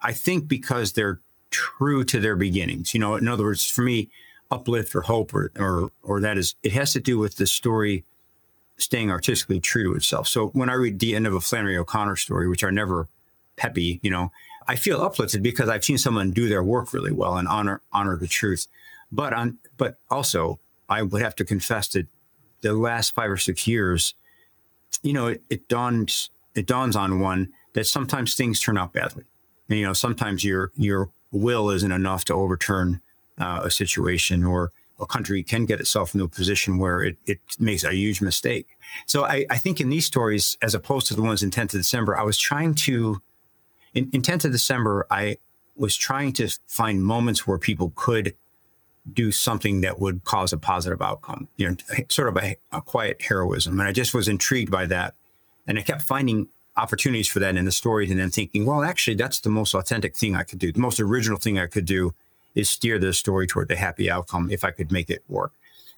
[0.00, 2.94] I think because they're true to their beginnings.
[2.94, 4.08] You know, in other words, for me,
[4.50, 8.04] uplift or hope or or or that is it has to do with the story
[8.78, 10.28] staying artistically true to itself.
[10.28, 13.08] So when I read the end of a Flannery O'Connor story, which are never
[13.56, 14.30] peppy, you know,
[14.68, 18.16] I feel uplifted because I've seen someone do their work really well and honor honor
[18.16, 18.66] the truth.
[19.10, 22.06] But on but also I would have to confess that
[22.60, 24.14] the last five or six years,
[25.02, 29.24] you know, it, it dawns it dawns on one that sometimes things turn out badly.
[29.68, 33.02] And, you know, sometimes your your will isn't enough to overturn
[33.38, 37.38] uh, a situation or a country can get itself into a position where it, it
[37.58, 38.66] makes a huge mistake.
[39.04, 41.80] So I, I think in these stories, as opposed to the ones in 10th of
[41.80, 43.20] December, I was trying to
[43.92, 45.36] in, in 10th of December, I
[45.76, 48.34] was trying to find moments where people could
[49.12, 51.76] do something that would cause a positive outcome, you know,
[52.08, 53.78] sort of a, a, quiet heroism.
[53.78, 55.14] And I just was intrigued by that.
[55.66, 59.16] And I kept finding opportunities for that in the stories and then thinking, well, actually,
[59.16, 60.72] that's the most authentic thing I could do.
[60.72, 62.14] The most original thing I could do
[62.54, 65.52] is steer the story toward the happy outcome if I could make it work.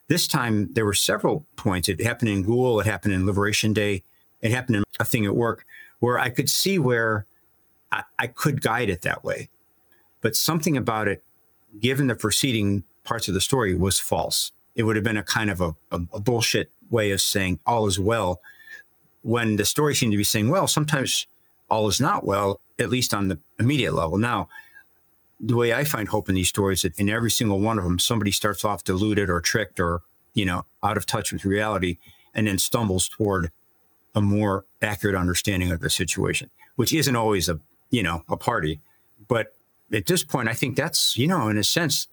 [0.09, 1.89] This time, there were several points.
[1.89, 4.03] It happened in Ghoul, it happened in Liberation Day,
[4.41, 5.65] it happened in a thing at work
[6.01, 7.27] where I could see where
[7.93, 9.49] I, I could guide it that way.
[10.21, 11.23] But something about it
[11.81, 14.53] given the preceding parts of the story, was false.
[14.75, 17.87] It would have been a kind of a, a, a bullshit way of saying all
[17.87, 18.41] is well,
[19.23, 21.27] when the story seemed to be saying, well, sometimes
[21.71, 24.19] all is not well, at least on the immediate level.
[24.19, 24.49] Now,
[25.41, 27.85] the way I find hope in these stories, is that in every single one of
[27.85, 30.03] them, somebody starts off deluded or tricked or
[30.35, 31.99] you know out of touch with reality,
[32.35, 33.51] and then stumbles toward
[34.15, 38.81] a more accurate understanding of the situation, which isn't always a you know a party,
[39.29, 39.55] but
[39.93, 42.09] at this point, I think that's you know in a sense,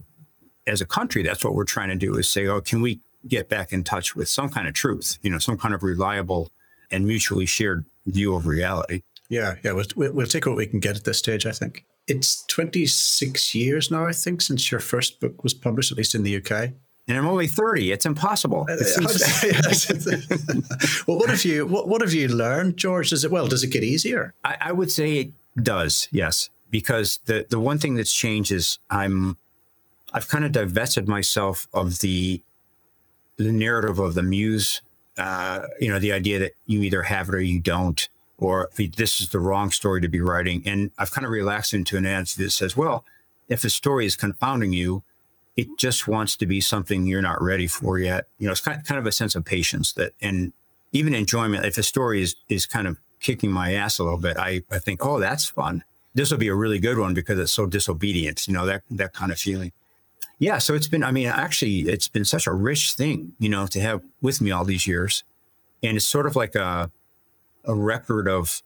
[0.68, 3.50] as a country, that's what we're trying to do is say, oh, can we get
[3.50, 6.52] back in touch with some kind of truth, you know, some kind of reliable
[6.92, 9.02] and mutually shared view of reality.
[9.30, 11.86] Yeah, yeah, we'll, we'll take what we can get at this stage, I think.
[12.08, 16.24] It's 26 years now, I think, since your first book was published, at least in
[16.24, 16.72] the UK.
[17.08, 17.92] And I'm only 30.
[17.92, 18.68] It's impossible.
[18.70, 18.76] Uh,
[21.08, 23.12] well, what have you what, what have you learned, George?
[23.12, 24.34] Does it well, does it get easier?
[24.44, 26.50] I, I would say it does, yes.
[26.72, 29.38] Because the, the one thing that's changed is I'm
[30.14, 32.42] I've kind of divested myself of the
[33.38, 34.82] the narrative of the muse,
[35.18, 39.22] uh, you know, the idea that you either have it or you don't or this
[39.22, 40.62] is the wrong story to be writing.
[40.66, 43.06] And I've kind of relaxed into an attitude that says, well,
[43.48, 45.04] if a story is confounding you,
[45.56, 48.26] it just wants to be something you're not ready for yet.
[48.40, 50.52] You know, it's kind kind of a sense of patience that, and
[50.92, 51.66] even enjoyment.
[51.66, 54.80] If a story is, is kind of kicking my ass a little bit, I, I
[54.80, 55.84] think, oh, that's fun.
[56.14, 59.14] This will be a really good one because it's so disobedient, you know, that, that
[59.14, 59.72] kind of feeling.
[60.40, 60.58] Yeah.
[60.58, 63.80] So it's been, I mean, actually, it's been such a rich thing, you know, to
[63.80, 65.24] have with me all these years.
[65.82, 66.92] And it's sort of like a,
[67.64, 68.62] a record of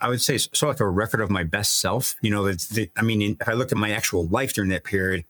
[0.00, 2.14] I would say sort of like a record of my best self.
[2.20, 4.84] You know, the, the, I mean, if I look at my actual life during that
[4.84, 5.24] period,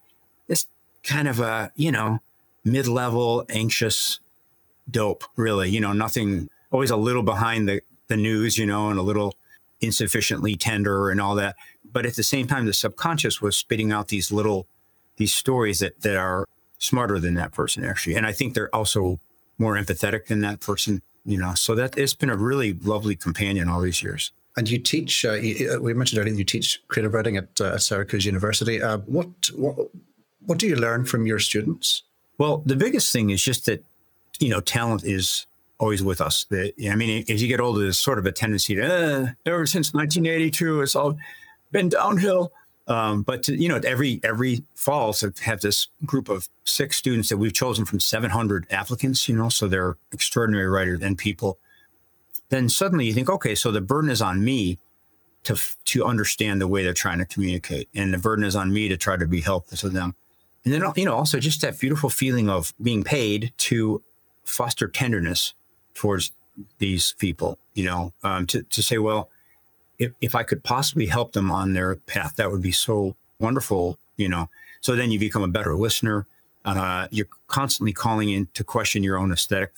[0.49, 0.67] it's
[1.03, 2.21] kind of a, you know,
[2.65, 4.21] mid level, anxious
[4.91, 5.71] dope, really.
[5.71, 9.35] You know, nothing, always a little behind the, the news, you know, and a little
[9.81, 11.57] insufficiently tender and all that.
[11.91, 14.67] But at the same time, the subconscious was spitting out these little,
[15.19, 16.47] these stories that, that are
[16.79, 18.15] smarter than that person, actually.
[18.15, 19.21] And I think they're also
[19.59, 23.69] more empathetic than that person you know, so that it's been a really lovely companion
[23.69, 24.33] all these years.
[24.57, 27.77] And you teach, uh, you, uh, we mentioned earlier, you teach creative writing at, uh,
[27.77, 28.83] Syracuse University.
[28.83, 29.77] Uh, what, what,
[30.47, 32.03] what do you learn from your students?
[32.39, 33.85] Well, the biggest thing is just that,
[34.41, 35.47] you know, talent is
[35.79, 36.45] always with us.
[36.49, 39.67] That, I mean, as you get older, there's sort of a tendency to, uh, ever
[39.67, 41.19] since 1982, it's all
[41.71, 42.53] been downhill.
[42.89, 47.29] Um, but to, you know, every every fall, so have this group of six students
[47.29, 49.29] that we've chosen from 700 applicants.
[49.29, 51.59] You know, so they're extraordinary writers and people.
[52.49, 54.79] Then suddenly you think, okay, so the burden is on me
[55.45, 58.89] to to understand the way they're trying to communicate, and the burden is on me
[58.89, 60.15] to try to be helpful to them.
[60.65, 64.03] And then you know, also just that beautiful feeling of being paid to
[64.45, 65.53] foster tenderness
[65.95, 66.33] towards
[66.79, 67.59] these people.
[67.75, 69.29] You know, um, to to say, well
[69.99, 73.99] if, if I could possibly help them on their path, that would be so wonderful,
[74.17, 74.49] you know.
[74.81, 76.27] So then you become a better listener.
[76.65, 79.73] Uh, you're constantly calling in to question your own aesthetic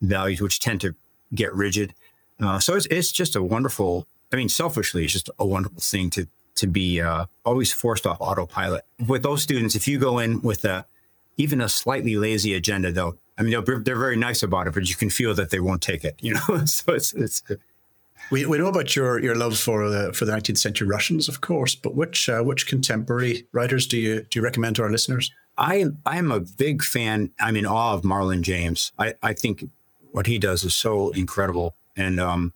[0.00, 0.94] values, which tend to
[1.34, 1.94] get rigid.
[2.40, 6.10] Uh, so it's, it's just a wonderful, I mean, selfishly, it's just a wonderful thing
[6.10, 8.84] to, to be uh, always forced off autopilot.
[9.06, 10.86] With those students, if you go in with a,
[11.36, 14.88] even a slightly lazy agenda, though, I mean, they're, they're very nice about it, but
[14.88, 16.64] you can feel that they won't take it, you know?
[16.64, 17.42] so it's, it's,
[18.30, 21.40] we, we know about your, your love for the for the 19th century Russians, of
[21.40, 25.30] course, but which uh, which contemporary writers do you do you recommend to our listeners?
[25.58, 27.30] I I am a big fan.
[27.40, 28.92] I'm in awe of Marlon James.
[28.98, 29.68] I, I think
[30.12, 32.52] what he does is so incredible and um,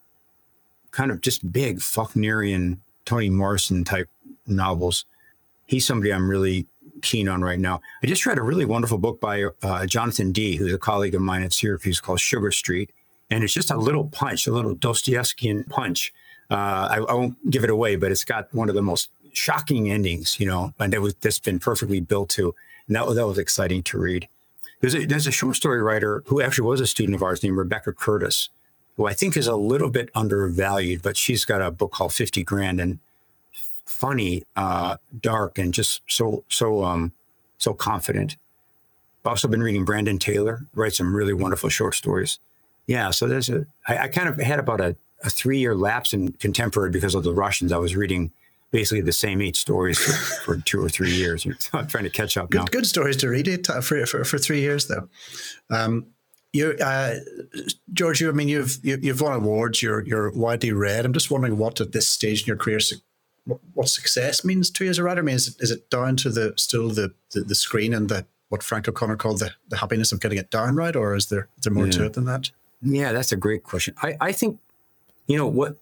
[0.91, 4.09] kind of just big Faulknerian Toni Morrison type
[4.47, 5.05] novels.
[5.67, 6.67] He's somebody I'm really
[7.03, 7.81] keen on right now.
[8.03, 11.23] I just read a really wonderful book by uh, Jonathan Dee, who's a colleague of
[11.23, 12.91] mine at Syracuse called Sugar Street
[13.31, 16.13] and it's just a little punch, a little Dostoevskian punch.
[16.51, 19.91] Uh, I, I, won't give it away, but it's got one of the most shocking
[19.91, 22.55] endings, you know, and it was just been perfectly built to.
[22.89, 24.29] And that, that was exciting to read.
[24.81, 27.57] There's a, there's a short story writer who actually was a student of ours named
[27.57, 28.49] Rebecca Curtis,
[28.97, 32.43] who I think is a little bit undervalued, but she's got a book called 50
[32.43, 32.99] Grand and
[33.85, 37.13] funny, uh, dark, and just so, so, um,
[37.59, 38.37] so confident.
[39.23, 42.39] I've also been reading Brandon Taylor, writes some really wonderful short stories.
[42.91, 43.67] Yeah, so there's a.
[43.87, 47.23] I, I kind of had about a, a three year lapse in contemporary because of
[47.23, 47.71] the Russians.
[47.71, 48.33] I was reading
[48.73, 50.11] basically the same eight stories for,
[50.45, 51.45] for two or three years.
[51.45, 52.65] So I'm trying to catch up good, now.
[52.65, 55.09] Good stories to read it uh, for, for, for three years though.
[55.71, 56.07] Um,
[56.53, 57.15] you, uh,
[57.93, 59.85] George, you, I mean, you've you, have you have won awards.
[59.85, 61.07] You're you're widely read.
[61.07, 62.81] I'm just wondering what at this stage in your career,
[63.45, 65.21] what, what success means to you as a writer.
[65.21, 68.09] I mean, is it, is it down to the still the, the, the screen and
[68.09, 71.27] the what Frank O'Connor called the, the happiness of getting it down right, or is
[71.27, 71.93] there is there more yeah.
[71.93, 72.51] to it than that?
[72.83, 73.95] Yeah, that's a great question.
[74.03, 74.59] I, I think,
[75.27, 75.77] you know, what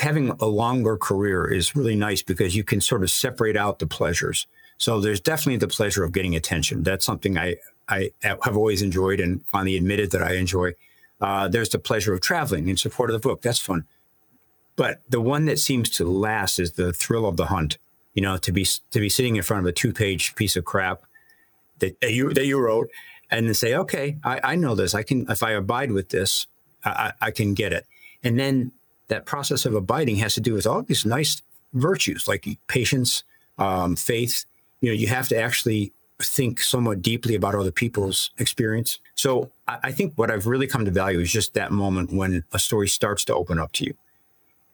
[0.00, 3.86] having a longer career is really nice because you can sort of separate out the
[3.86, 4.46] pleasures.
[4.78, 6.82] So there's definitely the pleasure of getting attention.
[6.84, 7.56] That's something I,
[7.88, 10.72] I have always enjoyed and finally admitted that I enjoy.
[11.20, 13.42] Uh, there's the pleasure of traveling in support of the book.
[13.42, 13.84] That's fun.
[14.76, 17.78] But the one that seems to last is the thrill of the hunt.
[18.14, 20.64] You know, to be to be sitting in front of a two page piece of
[20.64, 21.02] crap
[21.78, 22.88] that, that you that you wrote,
[23.30, 24.94] and then say, okay, I, I know this.
[24.94, 26.46] I can if I abide with this,
[26.84, 27.86] I, I can get it.
[28.22, 28.72] And then
[29.08, 33.24] that process of abiding has to do with all these nice virtues like patience,
[33.58, 34.44] um, faith.
[34.80, 38.98] You know, you have to actually think somewhat deeply about other people's experience.
[39.14, 42.44] So I, I think what I've really come to value is just that moment when
[42.52, 43.94] a story starts to open up to you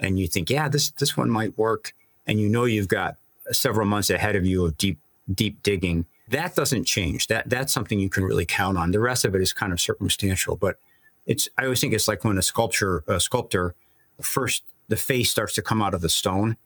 [0.00, 1.94] and you think, yeah, this this one might work,
[2.26, 3.16] and you know you've got
[3.52, 4.98] several months ahead of you of deep
[5.32, 6.06] deep digging.
[6.34, 7.28] That doesn't change.
[7.28, 8.90] That that's something you can really count on.
[8.90, 10.78] The rest of it is kind of circumstantial, but
[11.26, 11.48] it's.
[11.56, 13.76] I always think it's like when a sculpture a sculptor
[14.20, 16.56] first the face starts to come out of the stone,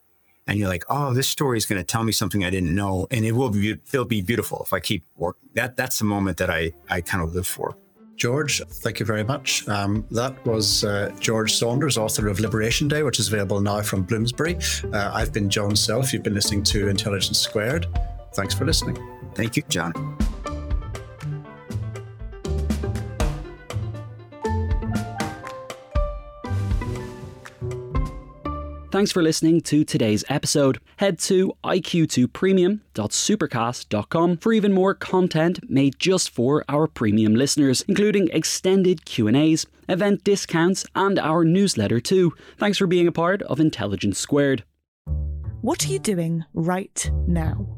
[0.46, 3.08] and you're like, oh, this story is going to tell me something I didn't know,
[3.10, 5.50] and it will be it'll be beautiful if I keep working.
[5.52, 7.76] That that's the moment that I I kind of live for.
[8.16, 9.68] George, thank you very much.
[9.68, 14.02] Um, that was uh, George Saunders, author of Liberation Day, which is available now from
[14.02, 14.56] Bloomsbury.
[14.94, 16.14] Uh, I've been John Self.
[16.14, 17.86] You've been listening to Intelligence Squared.
[18.32, 19.17] Thanks for listening.
[19.34, 19.92] Thank you, John.
[28.90, 30.80] Thanks for listening to today's episode.
[30.96, 39.04] Head to iq2premium.supercast.com for even more content made just for our premium listeners, including extended
[39.04, 42.32] Q&As, event discounts, and our newsletter too.
[42.56, 44.64] Thanks for being a part of Intelligence Squared.
[45.60, 47.77] What are you doing right now?